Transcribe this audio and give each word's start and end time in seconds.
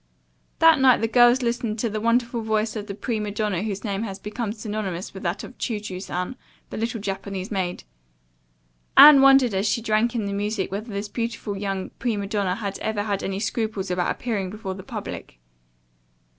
That 0.57 0.79
night 0.79 0.99
the 1.01 1.07
girls 1.07 1.43
listened 1.43 1.77
to 1.77 1.87
the 1.87 2.01
wonderful 2.01 2.41
voice 2.41 2.75
of 2.75 2.87
the 2.87 2.95
prima 2.95 3.29
donna 3.29 3.61
whose 3.61 3.83
name 3.83 4.01
has 4.01 4.17
become 4.17 4.51
synonymous 4.51 5.13
with 5.13 5.21
that 5.21 5.43
of 5.43 5.59
"Chu 5.59 5.79
Chu 5.79 5.99
San," 5.99 6.35
the 6.71 6.77
little 6.77 6.99
Japanese 6.99 7.51
maid. 7.51 7.83
Anne 8.97 9.21
wondered 9.21 9.53
as 9.53 9.67
she 9.67 9.79
drank 9.79 10.15
in 10.15 10.25
the 10.25 10.33
music 10.33 10.71
whether 10.71 10.91
this 10.91 11.07
beautiful 11.07 11.55
young 11.55 11.91
prima 11.99 12.25
donna 12.25 12.55
had 12.55 12.79
ever 12.79 13.03
had 13.03 13.21
any 13.21 13.39
scruples 13.39 13.91
about 13.91 14.09
appearing 14.09 14.49
before 14.49 14.73
the 14.73 14.81
public. 14.81 15.37